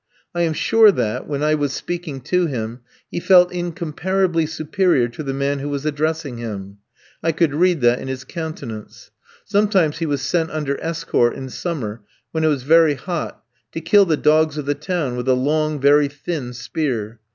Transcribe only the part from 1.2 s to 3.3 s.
when I was speaking to him, he